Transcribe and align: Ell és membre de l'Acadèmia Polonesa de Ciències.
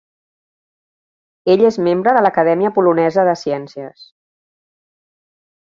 Ell 1.55 1.65
és 1.69 1.77
membre 1.89 2.15
de 2.17 2.25
l'Acadèmia 2.27 2.73
Polonesa 2.79 3.29
de 3.31 3.37
Ciències. 3.45 4.09